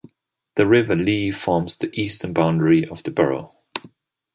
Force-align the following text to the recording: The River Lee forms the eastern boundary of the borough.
The 0.55 0.65
River 0.65 0.95
Lee 0.95 1.29
forms 1.31 1.77
the 1.77 1.91
eastern 1.93 2.33
boundary 2.33 2.87
of 2.87 3.03
the 3.03 3.11
borough. 3.11 3.51